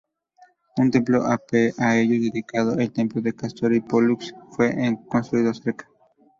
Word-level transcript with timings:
Un 0.77 0.89
templo 0.89 1.21
a 1.27 1.39
ellos 1.99 2.23
dedicado, 2.23 2.75
el 2.79 2.91
templo 2.91 3.21
de 3.21 3.35
Cástor 3.35 3.71
y 3.75 3.81
Pólux, 3.81 4.33
fue 4.49 4.75
construido 5.07 5.53
cerca. 5.53 5.87